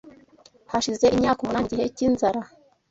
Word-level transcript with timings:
Hashize 0.71 1.05
imyaka 1.15 1.39
umunani, 1.41 1.65
mu 1.65 1.69
gihe 1.71 1.85
cy’inzara 1.95 2.39